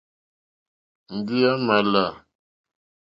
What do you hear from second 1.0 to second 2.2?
Ndí à mà lá.